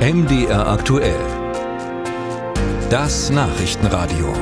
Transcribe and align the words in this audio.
MDR 0.00 0.66
aktuell. 0.66 1.20
Das 2.88 3.28
Nachrichtenradio. 3.28 4.32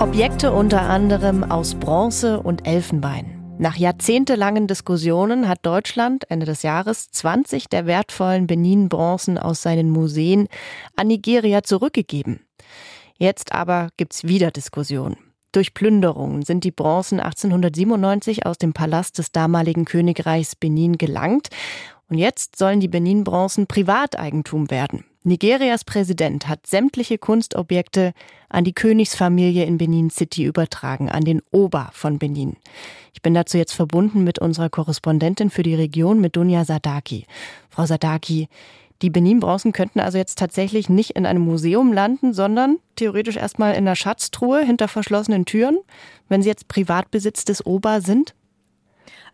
Objekte 0.00 0.50
unter 0.50 0.80
anderem 0.80 1.44
aus 1.44 1.76
Bronze 1.76 2.40
und 2.40 2.66
Elfenbein. 2.66 3.54
Nach 3.60 3.76
jahrzehntelangen 3.76 4.66
Diskussionen 4.66 5.46
hat 5.46 5.60
Deutschland 5.62 6.28
Ende 6.32 6.46
des 6.46 6.64
Jahres 6.64 7.12
20 7.12 7.68
der 7.68 7.86
wertvollen 7.86 8.48
Benin-Bronzen 8.48 9.38
aus 9.38 9.62
seinen 9.62 9.90
Museen 9.90 10.48
an 10.96 11.06
Nigeria 11.06 11.62
zurückgegeben. 11.62 12.40
Jetzt 13.18 13.52
aber 13.52 13.90
gibt's 13.96 14.24
wieder 14.24 14.50
Diskussionen. 14.50 15.33
Durch 15.54 15.72
Plünderungen 15.72 16.42
sind 16.42 16.64
die 16.64 16.72
Bronzen 16.72 17.20
1897 17.20 18.44
aus 18.44 18.58
dem 18.58 18.72
Palast 18.72 19.18
des 19.18 19.30
damaligen 19.30 19.84
Königreichs 19.84 20.56
Benin 20.56 20.98
gelangt. 20.98 21.48
Und 22.08 22.18
jetzt 22.18 22.58
sollen 22.58 22.80
die 22.80 22.88
Benin-Bronzen 22.88 23.68
Privateigentum 23.68 24.68
werden. 24.72 25.04
Nigerias 25.22 25.84
Präsident 25.84 26.48
hat 26.48 26.66
sämtliche 26.66 27.18
Kunstobjekte 27.18 28.14
an 28.48 28.64
die 28.64 28.72
Königsfamilie 28.72 29.64
in 29.64 29.78
Benin 29.78 30.10
City 30.10 30.42
übertragen, 30.42 31.08
an 31.08 31.22
den 31.22 31.40
Ober 31.52 31.88
von 31.92 32.18
Benin. 32.18 32.56
Ich 33.12 33.22
bin 33.22 33.32
dazu 33.32 33.56
jetzt 33.56 33.74
verbunden 33.74 34.24
mit 34.24 34.40
unserer 34.40 34.70
Korrespondentin 34.70 35.50
für 35.50 35.62
die 35.62 35.76
Region, 35.76 36.20
mit 36.20 36.34
Dunja 36.34 36.64
Sadaki. 36.64 37.26
Frau 37.70 37.86
Sadaki, 37.86 38.48
die 39.02 39.10
Benin-Bronzen 39.10 39.72
könnten 39.72 40.00
also 40.00 40.18
jetzt 40.18 40.38
tatsächlich 40.38 40.88
nicht 40.88 41.10
in 41.10 41.26
einem 41.26 41.42
Museum 41.42 41.92
landen, 41.92 42.32
sondern 42.32 42.78
theoretisch 42.96 43.36
erstmal 43.36 43.74
in 43.74 43.84
der 43.84 43.96
Schatztruhe 43.96 44.64
hinter 44.64 44.88
verschlossenen 44.88 45.44
Türen, 45.44 45.78
wenn 46.28 46.42
sie 46.42 46.48
jetzt 46.48 46.68
Privatbesitz 46.68 47.44
des 47.44 47.66
Ober 47.66 48.00
sind? 48.00 48.34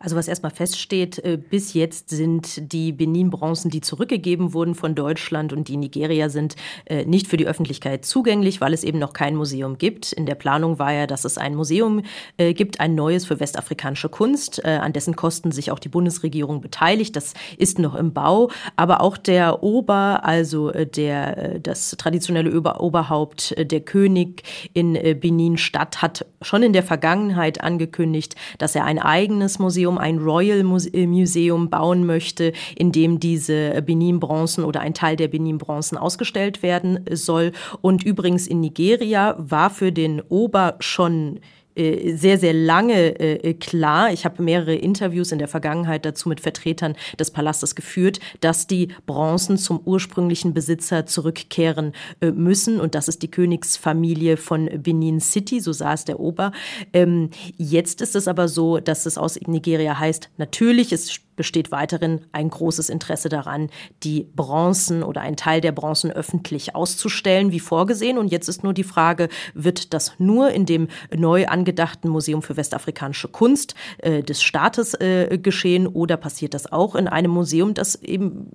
Also 0.03 0.17
was 0.17 0.29
erstmal 0.29 0.51
feststeht, 0.51 1.19
äh, 1.19 1.37
bis 1.37 1.75
jetzt 1.75 2.09
sind 2.09 2.73
die 2.73 2.91
Benin-Bronzen, 2.91 3.71
die 3.71 3.83
zurückgegeben 3.83 4.55
wurden 4.55 4.75
von 4.75 4.95
Deutschland 4.95 5.53
und 5.53 5.69
die 5.69 5.77
Nigeria 5.77 6.31
sind 6.31 6.57
äh, 6.87 7.05
nicht 7.05 7.27
für 7.27 7.37
die 7.37 7.47
Öffentlichkeit 7.47 8.07
zugänglich, 8.07 8.63
weil 8.63 8.73
es 8.73 8.83
eben 8.83 8.99
noch 8.99 9.13
kein 9.13 9.37
Museum 9.37 9.77
gibt. 9.77 10.13
In 10.13 10.25
der 10.25 10.37
Planung 10.37 10.79
war 10.79 10.93
ja, 10.93 11.07
dass 11.07 11.27
es 11.27 11.37
ein 11.37 11.55
Museum 11.55 12.03
äh, 12.39 12.55
gibt, 12.55 12.81
ein 12.81 12.95
neues 12.95 13.27
für 13.27 13.41
westafrikanische 13.41 14.09
Kunst, 14.09 14.65
an 14.65 14.93
dessen 14.93 15.17
Kosten 15.17 15.53
sich 15.53 15.71
auch 15.71 15.79
die 15.79 15.89
Bundesregierung 15.89 16.61
beteiligt. 16.61 17.15
Das 17.17 17.35
ist 17.59 17.79
noch 17.79 17.95
im 17.95 18.13
Bau. 18.13 18.51
Aber 18.77 19.01
auch 19.01 19.17
der 19.17 19.63
Ober, 19.63 20.25
also 20.25 20.71
der, 20.71 21.59
das 21.59 21.91
traditionelle 21.99 22.51
Oberhaupt, 22.79 23.55
der 23.59 23.81
König 23.81 24.43
in 24.73 24.95
Benin-Stadt, 24.95 26.03
hat 26.03 26.27
schon 26.43 26.63
in 26.63 26.73
der 26.73 26.83
Vergangenheit 26.83 27.61
angekündigt, 27.63 28.35
dass 28.59 28.75
er 28.75 28.85
ein 28.85 28.99
eigenes 28.99 29.59
Museum 29.61 29.91
Museum 29.91 29.99
ein 29.99 30.19
Royal 30.19 30.61
äh, 30.93 31.07
Museum 31.07 31.71
bauen 31.71 32.05
möchte, 32.05 32.53
in 32.77 32.93
dem 32.93 33.19
diese 33.19 33.83
Benin-Bronzen 33.83 34.65
oder 34.65 34.81
ein 34.81 34.95
Teil 34.95 35.17
der 35.17 35.29
Benin-Bronzen 35.29 35.97
ausgestellt 35.97 36.63
werden 36.63 37.05
soll. 37.11 37.53
Und 37.81 38.03
übrigens 38.03 38.47
in 38.47 38.61
Nigeria 38.61 39.37
war 39.39 39.71
für 39.71 39.93
den 39.93 40.21
Ober 40.29 40.77
schon 40.81 41.41
sehr, 41.77 42.39
sehr 42.39 42.53
lange 42.53 43.19
äh, 43.19 43.55
klar. 43.55 44.13
Ich 44.13 44.25
habe 44.25 44.43
mehrere 44.43 44.75
Interviews 44.75 45.33
in 45.33 45.39
der 45.39 45.49
Vergangenheit 45.49 46.05
dazu 46.05 46.29
mit 46.29 46.41
Vertretern 46.41 46.97
des 47.19 47.31
Palastes 47.31 47.75
geführt, 47.75 48.21
dass 48.41 48.67
die 48.67 48.89
Bronzen 49.07 49.57
zum 49.57 49.81
ursprünglichen 49.85 50.53
Besitzer 50.53 51.07
zurückkehren 51.07 51.93
äh, 52.21 52.31
müssen. 52.31 52.81
Und 52.81 52.95
das 52.95 53.09
ist 53.09 53.23
die 53.23 53.31
Königsfamilie 53.31 54.37
von 54.37 54.69
Benin 54.83 55.21
City, 55.21 55.61
so 55.61 55.73
sah 55.73 55.95
es 55.95 56.05
der 56.05 56.21
Ober. 56.21 56.53
Ähm, 56.93 57.31
jetzt 57.57 58.01
ist 58.01 58.17
es 58.17 58.29
aber 58.29 58.49
so, 58.49 58.79
dass 58.79 59.07
es 59.07 59.19
aus 59.19 59.41
Nigeria 59.47 59.99
heißt, 59.99 60.31
natürlich 60.39 60.93
ist 60.93 61.21
besteht 61.41 61.73
weiterhin 61.73 62.21
ein 62.33 62.51
großes 62.51 62.91
Interesse 62.91 63.31
daran, 63.31 63.71
die 64.03 64.29
Bronzen 64.37 65.03
oder 65.03 65.23
einen 65.23 65.37
Teil 65.37 65.63
der 65.63 65.73
Bronzen 65.73 66.11
öffentlich 66.11 66.75
auszustellen, 66.75 67.51
wie 67.51 67.61
vorgesehen. 67.61 68.19
Und 68.19 68.31
jetzt 68.31 68.47
ist 68.51 68.63
nur 68.63 68.75
die 68.75 68.85
Frage, 68.85 69.31
wird 69.55 69.95
das 69.95 70.13
nur 70.19 70.51
in 70.51 70.67
dem 70.67 70.89
neu 71.17 71.47
angedachten 71.47 72.11
Museum 72.11 72.43
für 72.43 72.59
westafrikanische 72.59 73.29
Kunst 73.29 73.75
äh, 74.01 74.23
des 74.23 74.43
Staates 74.43 74.93
äh, 75.01 75.39
geschehen 75.39 75.87
oder 75.87 76.19
passiert 76.19 76.53
das 76.53 76.71
auch 76.71 76.95
in 76.95 77.09
einem 77.09 77.31
Museum, 77.31 77.73
das 77.73 77.95
eben 78.03 78.51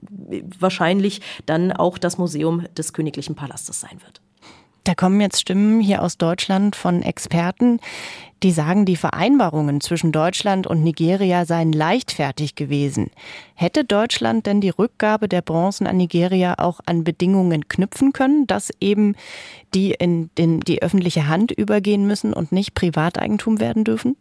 wahrscheinlich 0.60 1.22
dann 1.48 1.72
auch 1.72 1.98
das 1.98 2.20
Museum 2.20 2.68
des 2.78 2.94
Königlichen 2.94 3.34
Palastes 3.34 3.80
sein 3.80 4.00
wird? 4.06 4.22
Da 4.86 4.94
kommen 4.94 5.20
jetzt 5.20 5.42
Stimmen 5.42 5.82
hier 5.82 6.04
aus 6.04 6.20
Deutschland 6.20 6.76
von 6.76 7.02
Experten, 7.02 7.80
die 8.44 8.52
sagen, 8.52 8.86
die 8.86 8.96
Vereinbarungen 8.96 9.82
zwischen 9.82 10.12
Deutschland 10.12 10.68
und 10.68 10.84
Nigeria 10.84 11.46
seien 11.46 11.72
leichtfertig 11.72 12.54
gewesen. 12.54 13.10
Hätte 13.56 13.84
Deutschland 13.84 14.46
denn 14.46 14.62
die 14.62 14.70
Rückgabe 14.70 15.28
der 15.28 15.42
Bronzen 15.42 15.88
an 15.88 15.98
Nigeria 15.98 16.54
auch 16.60 16.82
an 16.86 17.04
Bedingungen 17.04 17.68
knüpfen 17.68 18.14
können, 18.14 18.46
dass 18.46 18.70
eben 18.80 19.16
die 19.74 19.96
in, 19.98 20.30
in 20.38 20.60
die 20.60 20.84
öffentliche 20.84 21.28
Hand 21.28 21.52
übergehen 21.52 22.06
müssen 22.06 22.32
und 22.32 22.52
nicht 22.52 22.76
Privateigentum 22.76 23.60
werden 23.60 23.86
dürfen? 23.86 24.16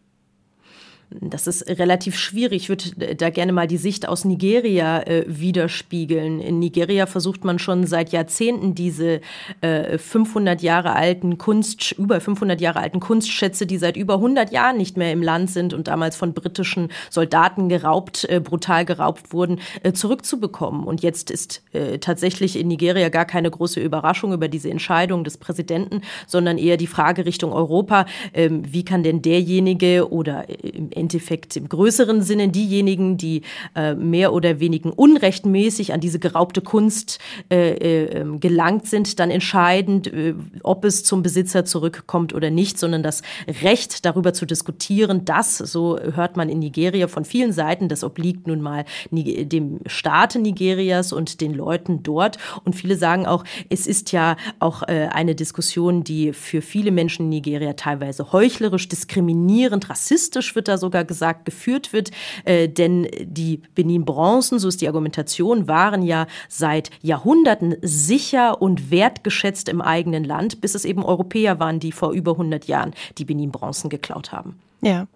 Das 1.21 1.47
ist 1.47 1.67
relativ 1.67 2.17
schwierig. 2.17 2.63
Ich 2.63 2.69
würde 2.69 3.15
da 3.15 3.29
gerne 3.29 3.53
mal 3.53 3.67
die 3.67 3.77
Sicht 3.77 4.07
aus 4.07 4.25
Nigeria 4.25 5.01
äh, 5.01 5.23
widerspiegeln. 5.27 6.39
In 6.39 6.59
Nigeria 6.59 7.05
versucht 7.05 7.43
man 7.43 7.59
schon 7.59 7.85
seit 7.85 8.11
Jahrzehnten 8.11 8.75
diese 8.75 9.21
äh, 9.61 9.97
500 9.97 10.61
Jahre 10.61 10.93
alten 10.93 11.37
Kunst, 11.37 11.93
über 11.93 12.19
500 12.19 12.59
Jahre 12.59 12.79
alten 12.79 12.99
Kunstschätze, 12.99 13.65
die 13.65 13.77
seit 13.77 13.97
über 13.97 14.15
100 14.15 14.51
Jahren 14.51 14.77
nicht 14.77 14.97
mehr 14.97 15.11
im 15.11 15.21
Land 15.21 15.49
sind 15.51 15.73
und 15.73 15.87
damals 15.87 16.15
von 16.15 16.33
britischen 16.33 16.89
Soldaten 17.09 17.69
geraubt, 17.69 18.25
äh, 18.29 18.39
brutal 18.39 18.85
geraubt 18.85 19.31
wurden, 19.31 19.59
äh, 19.83 19.93
zurückzubekommen. 19.93 20.83
Und 20.83 21.01
jetzt 21.01 21.31
ist 21.31 21.63
äh, 21.73 21.99
tatsächlich 21.99 22.59
in 22.59 22.67
Nigeria 22.67 23.09
gar 23.09 23.25
keine 23.25 23.49
große 23.49 23.79
Überraschung 23.79 24.33
über 24.33 24.47
diese 24.47 24.69
Entscheidung 24.69 25.23
des 25.23 25.37
Präsidenten, 25.37 26.01
sondern 26.27 26.57
eher 26.57 26.77
die 26.77 26.87
Frage 26.87 27.25
Richtung 27.25 27.53
Europa, 27.53 28.05
ähm, 28.33 28.63
wie 28.65 28.83
kann 28.83 29.03
denn 29.03 29.21
derjenige 29.21 30.11
oder 30.11 30.49
äh, 30.49 30.69
im 30.69 30.89
Endeffekt 31.05 31.55
im 31.55 31.69
größeren 31.69 32.23
Sinne 32.23 32.49
diejenigen, 32.49 33.17
die 33.17 33.43
äh, 33.75 33.93
mehr 33.93 34.33
oder 34.33 34.59
weniger 34.59 34.97
unrechtmäßig 34.97 35.93
an 35.93 35.99
diese 35.99 36.17
geraubte 36.17 36.61
Kunst 36.61 37.19
äh, 37.51 37.73
äh, 37.73 38.05
ähm, 38.21 38.39
gelangt 38.39 38.87
sind, 38.87 39.19
dann 39.19 39.29
entscheidend, 39.29 40.07
äh, 40.07 40.33
ob 40.63 40.83
es 40.83 41.03
zum 41.03 41.21
Besitzer 41.21 41.63
zurückkommt 41.63 42.33
oder 42.33 42.49
nicht, 42.49 42.79
sondern 42.79 43.03
das 43.03 43.21
Recht 43.61 44.03
darüber 44.03 44.33
zu 44.33 44.47
diskutieren, 44.47 45.25
das, 45.25 45.59
so 45.59 45.99
hört 45.99 46.37
man 46.37 46.49
in 46.49 46.57
Nigeria 46.57 47.07
von 47.07 47.23
vielen 47.23 47.53
Seiten, 47.53 47.87
das 47.87 48.03
obliegt 48.03 48.47
nun 48.47 48.61
mal 48.61 48.85
dem 49.11 49.79
Staat 49.85 50.35
Nigerias 50.35 51.13
und 51.13 51.39
den 51.39 51.53
Leuten 51.53 52.01
dort. 52.01 52.37
Und 52.63 52.75
viele 52.75 52.97
sagen 52.97 53.27
auch, 53.27 53.43
es 53.69 53.85
ist 53.85 54.11
ja 54.11 54.37
auch 54.57 54.81
äh, 54.83 55.09
eine 55.11 55.35
Diskussion, 55.35 56.03
die 56.03 56.33
für 56.33 56.63
viele 56.63 56.91
Menschen 56.91 57.25
in 57.25 57.29
Nigeria 57.29 57.73
teilweise 57.73 58.31
heuchlerisch, 58.31 58.87
diskriminierend, 58.87 59.89
rassistisch 59.89 60.55
wird 60.55 60.67
da 60.67 60.79
sogar 60.79 60.84
sogar 60.85 61.03
gesagt, 61.03 61.45
geführt 61.45 61.93
wird. 61.93 62.11
Äh, 62.45 62.69
denn 62.69 63.07
die 63.21 63.61
Benin-Bronzen, 63.73 64.59
so 64.59 64.67
ist 64.67 64.81
die 64.81 64.87
Argumentation, 64.87 65.67
waren 65.67 66.03
ja 66.03 66.27
seit 66.47 66.91
Jahrhunderten 67.01 67.75
sicher 67.81 68.61
und 68.61 68.91
wertgeschätzt 68.91 69.67
im 69.67 69.81
eigenen 69.81 70.23
Land, 70.23 70.61
bis 70.61 70.75
es 70.75 70.85
eben 70.85 71.03
Europäer 71.03 71.59
waren, 71.59 71.79
die 71.79 71.91
vor 71.91 72.11
über 72.11 72.33
100 72.33 72.65
Jahren 72.65 72.93
die 73.17 73.25
Benin-Bronzen 73.25 73.89
geklaut 73.89 74.31
haben. 74.31 74.59
Ja. 74.81 75.07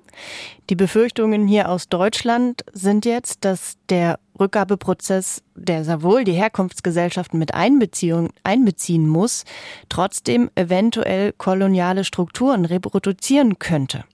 Die 0.69 0.75
Befürchtungen 0.75 1.47
hier 1.47 1.69
aus 1.69 1.89
Deutschland 1.89 2.63
sind 2.73 3.05
jetzt, 3.05 3.45
dass 3.45 3.77
der 3.89 4.19
Rückgabeprozess, 4.39 5.43
der 5.55 5.85
sehr 5.85 6.01
wohl 6.01 6.23
die 6.23 6.33
Herkunftsgesellschaften 6.33 7.37
mit 7.37 7.53
einbeziehen 7.53 9.07
muss, 9.07 9.43
trotzdem 9.89 10.49
eventuell 10.55 11.33
koloniale 11.33 12.03
Strukturen 12.03 12.65
reproduzieren 12.65 13.59
könnte 13.59 14.05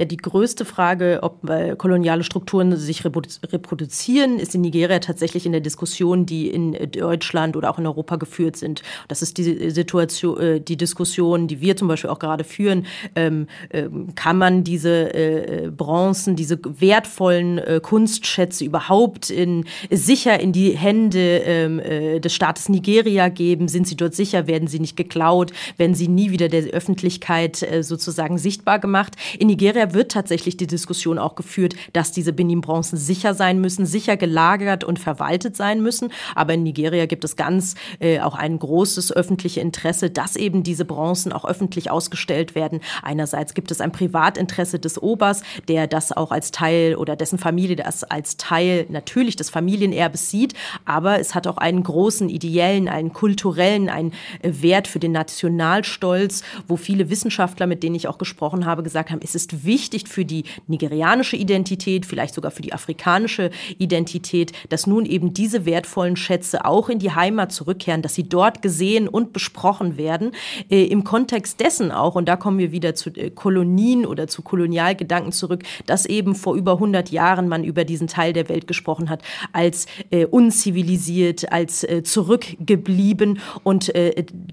ja 0.00 0.06
die 0.06 0.16
größte 0.16 0.64
Frage, 0.64 1.20
ob 1.22 1.48
äh, 1.48 1.76
koloniale 1.76 2.24
Strukturen 2.24 2.74
sich 2.76 3.04
reproduzieren, 3.04 4.38
ist 4.38 4.54
in 4.54 4.62
Nigeria 4.62 4.98
tatsächlich 4.98 5.44
in 5.44 5.52
der 5.52 5.60
Diskussion, 5.60 6.24
die 6.24 6.48
in 6.48 6.72
Deutschland 6.90 7.54
oder 7.54 7.70
auch 7.70 7.78
in 7.78 7.86
Europa 7.86 8.16
geführt 8.16 8.56
sind. 8.56 8.82
Das 9.08 9.20
ist 9.20 9.36
die 9.36 9.70
Situation, 9.70 10.40
äh, 10.40 10.60
die 10.60 10.78
Diskussion, 10.78 11.46
die 11.46 11.60
wir 11.60 11.76
zum 11.76 11.86
Beispiel 11.86 12.08
auch 12.10 12.18
gerade 12.18 12.44
führen. 12.44 12.86
Ähm, 13.14 13.46
ähm, 13.70 14.14
kann 14.14 14.38
man 14.38 14.64
diese 14.64 15.14
äh, 15.14 15.70
Bronzen, 15.70 16.34
diese 16.34 16.58
wertvollen 16.64 17.58
äh, 17.58 17.80
Kunstschätze 17.82 18.64
überhaupt 18.64 19.28
in, 19.28 19.66
sicher 19.90 20.40
in 20.40 20.52
die 20.52 20.76
Hände 20.76 21.42
ähm, 21.44 21.78
äh, 21.78 22.20
des 22.20 22.34
Staates 22.34 22.70
Nigeria 22.70 23.28
geben? 23.28 23.68
Sind 23.68 23.86
sie 23.86 23.96
dort 23.96 24.14
sicher? 24.14 24.46
Werden 24.46 24.66
sie 24.66 24.80
nicht 24.80 24.96
geklaut? 24.96 25.52
Werden 25.76 25.94
sie 25.94 26.08
nie 26.08 26.30
wieder 26.30 26.48
der 26.48 26.62
Öffentlichkeit 26.70 27.62
äh, 27.62 27.82
sozusagen 27.82 28.38
sichtbar 28.38 28.78
gemacht? 28.78 29.16
In 29.38 29.48
Nigeria 29.48 29.89
Wird 29.94 30.12
tatsächlich 30.12 30.56
die 30.56 30.66
Diskussion 30.66 31.18
auch 31.18 31.34
geführt, 31.34 31.74
dass 31.92 32.12
diese 32.12 32.32
Benin-Bronzen 32.32 32.98
sicher 32.98 33.34
sein 33.34 33.60
müssen, 33.60 33.86
sicher 33.86 34.16
gelagert 34.16 34.84
und 34.84 34.98
verwaltet 34.98 35.56
sein 35.56 35.82
müssen. 35.82 36.12
Aber 36.34 36.54
in 36.54 36.62
Nigeria 36.62 37.06
gibt 37.06 37.24
es 37.24 37.36
ganz 37.36 37.74
äh, 37.98 38.20
auch 38.20 38.34
ein 38.34 38.58
großes 38.58 39.12
öffentliches 39.12 39.62
Interesse, 39.62 40.10
dass 40.10 40.36
eben 40.36 40.62
diese 40.62 40.84
Bronzen 40.84 41.32
auch 41.32 41.44
öffentlich 41.44 41.90
ausgestellt 41.90 42.54
werden. 42.54 42.80
Einerseits 43.02 43.54
gibt 43.54 43.70
es 43.70 43.80
ein 43.80 43.92
Privatinteresse 43.92 44.78
des 44.78 45.00
Obers, 45.00 45.42
der 45.68 45.86
das 45.86 46.12
auch 46.12 46.30
als 46.30 46.50
Teil 46.50 46.94
oder 46.96 47.16
dessen 47.16 47.38
Familie 47.38 47.76
das 47.76 48.04
als 48.04 48.36
Teil 48.36 48.86
natürlich 48.88 49.36
des 49.36 49.50
Familienerbes 49.50 50.30
sieht. 50.30 50.54
Aber 50.84 51.18
es 51.20 51.34
hat 51.34 51.46
auch 51.46 51.58
einen 51.58 51.82
großen 51.82 52.28
ideellen, 52.28 52.88
einen 52.88 53.12
kulturellen, 53.12 53.88
einen 53.88 54.12
äh, 54.42 54.52
Wert 54.62 54.88
für 54.88 54.98
den 54.98 55.12
Nationalstolz, 55.12 56.42
wo 56.66 56.76
viele 56.76 57.10
Wissenschaftler, 57.10 57.66
mit 57.66 57.82
denen 57.82 57.94
ich 57.94 58.08
auch 58.08 58.18
gesprochen 58.18 58.66
habe, 58.66 58.82
gesagt 58.82 59.10
haben, 59.10 59.20
es 59.22 59.34
ist 59.34 59.64
wichtig 59.64 59.69
für 60.08 60.24
die 60.24 60.44
nigerianische 60.66 61.36
Identität, 61.36 62.06
vielleicht 62.06 62.34
sogar 62.34 62.50
für 62.50 62.62
die 62.62 62.72
afrikanische 62.72 63.50
Identität, 63.78 64.52
dass 64.68 64.86
nun 64.86 65.06
eben 65.06 65.32
diese 65.32 65.64
wertvollen 65.64 66.16
Schätze 66.16 66.64
auch 66.64 66.88
in 66.88 66.98
die 66.98 67.12
Heimat 67.12 67.52
zurückkehren, 67.52 68.02
dass 68.02 68.14
sie 68.14 68.28
dort 68.28 68.62
gesehen 68.62 69.08
und 69.08 69.32
besprochen 69.32 69.96
werden, 69.96 70.32
äh, 70.70 70.84
im 70.84 71.04
Kontext 71.04 71.60
dessen 71.60 71.92
auch, 71.92 72.14
und 72.14 72.28
da 72.28 72.36
kommen 72.36 72.58
wir 72.58 72.72
wieder 72.72 72.94
zu 72.94 73.10
äh, 73.10 73.30
Kolonien 73.30 74.06
oder 74.06 74.26
zu 74.26 74.42
Kolonialgedanken 74.42 75.32
zurück, 75.32 75.62
dass 75.86 76.06
eben 76.06 76.34
vor 76.34 76.54
über 76.54 76.72
100 76.72 77.10
Jahren 77.10 77.48
man 77.48 77.64
über 77.64 77.84
diesen 77.84 78.08
Teil 78.08 78.32
der 78.32 78.48
Welt 78.48 78.66
gesprochen 78.66 79.08
hat, 79.08 79.22
als 79.52 79.86
äh, 80.10 80.26
unzivilisiert, 80.26 81.52
als 81.52 81.84
äh, 81.84 82.02
zurückgeblieben. 82.02 83.38
Und 83.62 83.92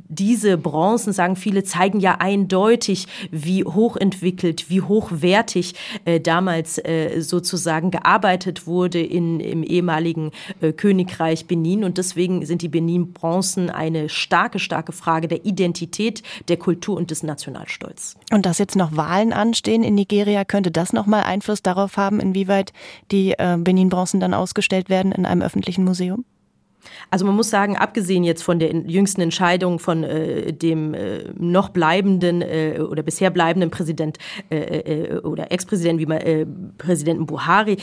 diese 0.08 0.58
Bronzen, 0.58 1.14
sagen 1.14 1.36
viele, 1.36 1.64
zeigen 1.64 2.00
ja 2.00 2.16
eindeutig, 2.20 3.08
wie 3.32 3.64
hochentwickelt, 3.64 4.70
wie 4.70 4.82
hochwertig 5.08 5.76
äh, 6.06 6.20
damals 6.20 6.78
äh, 6.78 7.22
sozusagen 7.22 7.92
gearbeitet 7.92 8.68
wurde 8.68 9.02
in, 9.02 9.40
im 9.40 9.64
ehemaligen 9.64 10.32
äh, 10.62 10.72
Königreich 10.72 11.48
Benin. 11.48 11.84
Und 11.84 11.98
deswegen 11.98 12.46
sind 12.46 12.62
die 12.62 12.68
Benin-Bronzen 12.68 13.70
eine 13.70 14.10
starke, 14.10 14.60
starke 14.60 14.92
Frage 14.92 15.28
der 15.28 15.46
Identität, 15.46 16.24
der 16.48 16.58
Kultur 16.58 16.98
und 16.98 17.12
des 17.12 17.24
Nationalstolz. 17.24 18.16
Und 18.32 18.46
dass 18.46 18.58
jetzt 18.58 18.76
noch 18.76 18.96
Wahlen 18.96 19.34
anstehen 19.34 19.84
in 19.84 19.96
Nigeria, 19.96 20.46
könnte 20.46 20.72
das 20.72 20.94
nochmal 20.94 21.24
Einfluss 21.24 21.62
darauf 21.62 21.98
haben, 21.98 22.20
inwieweit 22.20 22.74
die 23.12 23.32
äh, 23.32 23.58
Benin-Bronzen 23.58 24.20
dann 24.20 24.34
ausgestellt 24.34 24.90
werden 24.90 25.12
in 25.12 25.26
einem 25.26 25.42
öffentlichen 25.42 25.84
Museum? 25.84 26.26
Also 27.10 27.26
man 27.26 27.36
muss 27.36 27.50
sagen, 27.50 27.78
abgesehen 27.78 28.24
jetzt 28.24 28.44
von 28.44 28.60
der 28.60 28.74
jüngsten 28.76 29.22
Entscheidung 29.22 29.80
von 29.80 30.04
äh, 30.04 30.54
dem 30.54 30.94
äh, 30.94 31.24
noch 31.38 31.70
bleibenden 31.70 32.42
äh, 32.42 32.80
oder 32.80 33.04
bisher 33.04 33.30
bleibenden 33.30 33.72
Präsident 33.72 34.18
äh, 34.50 34.58
äh, 34.58 35.20
oder 35.20 35.52
Ex-Präsident 35.52 36.00
wie 36.00 36.06
man, 36.06 36.20
äh, 36.20 36.46
Präsidenten 36.78 37.26
Buhari, 37.26 37.78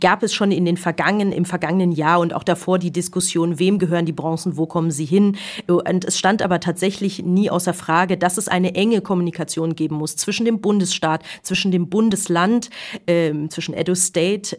gab 0.00 0.22
es 0.22 0.34
schon 0.34 0.52
in 0.52 0.64
den 0.64 0.76
vergangenen 0.76 1.32
im 1.32 1.44
vergangenen 1.44 1.92
Jahr 1.92 2.20
und 2.20 2.34
auch 2.34 2.44
davor 2.44 2.78
die 2.78 2.90
Diskussion, 2.90 3.58
wem 3.58 3.78
gehören 3.78 4.06
die 4.06 4.12
Bronzen, 4.12 4.56
wo 4.56 4.66
kommen 4.66 4.90
sie 4.90 5.04
hin? 5.04 5.36
Und 5.66 6.04
es 6.04 6.18
stand 6.18 6.42
aber 6.42 6.60
tatsächlich 6.60 7.22
nie 7.22 7.50
außer 7.50 7.74
Frage, 7.74 8.16
dass 8.16 8.38
es 8.38 8.48
eine 8.48 8.74
enge 8.74 9.00
Kommunikation 9.00 9.74
geben 9.74 9.96
muss 9.96 10.16
zwischen 10.16 10.44
dem 10.44 10.60
Bundesstaat, 10.60 11.22
zwischen 11.42 11.70
dem 11.70 11.88
Bundesland, 11.88 12.70
ähm, 13.06 13.50
zwischen 13.50 13.74
Edo 13.74 13.94
State, 13.94 14.56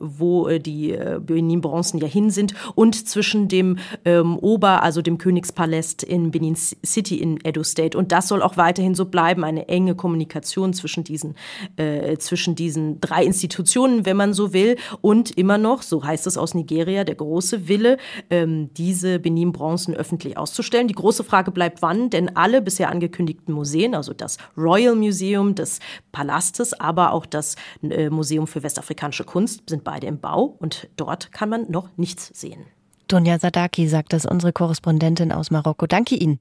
wo 0.00 0.48
die 0.48 0.96
Benin-Bronzen 1.20 2.00
ja 2.00 2.06
hin 2.06 2.30
sind, 2.30 2.54
und 2.74 3.08
zwischen 3.20 3.48
dem 3.48 3.76
ähm, 4.06 4.38
Ober, 4.38 4.82
also 4.82 5.02
dem 5.02 5.18
Königspalast 5.18 6.02
in 6.02 6.30
Benin 6.30 6.56
City 6.56 7.16
in 7.16 7.38
Edo 7.44 7.62
State. 7.62 7.98
Und 7.98 8.12
das 8.12 8.28
soll 8.28 8.40
auch 8.40 8.56
weiterhin 8.56 8.94
so 8.94 9.04
bleiben, 9.04 9.44
eine 9.44 9.68
enge 9.68 9.94
Kommunikation 9.94 10.72
zwischen 10.72 11.04
diesen, 11.04 11.34
äh, 11.76 12.16
zwischen 12.16 12.54
diesen 12.54 12.98
drei 13.02 13.22
Institutionen, 13.22 14.06
wenn 14.06 14.16
man 14.16 14.32
so 14.32 14.54
will. 14.54 14.76
Und 15.02 15.36
immer 15.36 15.58
noch, 15.58 15.82
so 15.82 16.02
heißt 16.02 16.26
es 16.26 16.38
aus 16.38 16.54
Nigeria, 16.54 17.04
der 17.04 17.14
große 17.14 17.68
Wille, 17.68 17.98
ähm, 18.30 18.70
diese 18.72 19.18
Benin-Bronzen 19.18 19.94
öffentlich 19.94 20.38
auszustellen. 20.38 20.88
Die 20.88 20.94
große 20.94 21.22
Frage 21.22 21.50
bleibt 21.50 21.82
wann, 21.82 22.08
denn 22.08 22.34
alle 22.38 22.62
bisher 22.62 22.88
angekündigten 22.88 23.52
Museen, 23.52 23.94
also 23.94 24.14
das 24.14 24.38
Royal 24.56 24.94
Museum 24.94 25.54
des 25.54 25.80
Palastes, 26.10 26.72
aber 26.72 27.12
auch 27.12 27.26
das 27.26 27.56
äh, 27.82 28.08
Museum 28.08 28.46
für 28.46 28.62
westafrikanische 28.62 29.24
Kunst, 29.24 29.68
sind 29.68 29.84
beide 29.84 30.06
im 30.06 30.20
Bau 30.20 30.56
und 30.58 30.88
dort 30.96 31.32
kann 31.32 31.50
man 31.50 31.70
noch 31.70 31.90
nichts 31.98 32.30
sehen. 32.32 32.64
Dunja 33.10 33.38
Sadaki 33.38 33.88
sagt 33.88 34.12
das 34.12 34.24
unsere 34.24 34.52
Korrespondentin 34.52 35.32
aus 35.32 35.50
Marokko. 35.50 35.86
Danke 35.86 36.14
Ihnen. 36.14 36.38